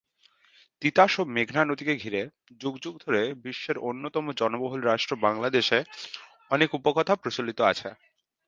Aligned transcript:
তিতাস 0.81 1.13
ও 1.19 1.33
মেঘনা 1.35 1.63
নদীকে 1.65 1.93
ঘিরে 1.95 2.21
যুগ 2.61 2.73
যুগ 2.83 2.93
ধরে 3.05 3.21
বিশ্বের 3.43 3.77
অন্যতম 3.89 4.25
জনবহুল 4.39 4.81
রাষ্ট্র 4.83 5.13
বাংলাদেশে 5.25 5.79
অনেক 6.51 6.69
উপকথা 6.73 7.13
প্রচলিত 7.15 7.59
আছে। 7.71 7.89